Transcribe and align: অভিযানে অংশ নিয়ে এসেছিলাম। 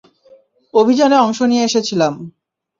অভিযানে 0.73 1.17
অংশ 1.17 1.39
নিয়ে 1.41 1.65
এসেছিলাম। 1.65 2.13